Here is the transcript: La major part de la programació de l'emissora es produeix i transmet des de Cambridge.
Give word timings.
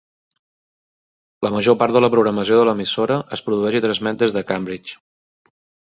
La 1.47 1.51
major 1.57 1.77
part 1.83 1.95
de 1.97 2.01
la 2.05 2.09
programació 2.15 2.57
de 2.61 2.65
l'emissora 2.69 3.21
es 3.37 3.45
produeix 3.51 3.79
i 3.81 3.85
transmet 3.87 4.23
des 4.25 4.37
de 4.39 4.45
Cambridge. 4.53 5.01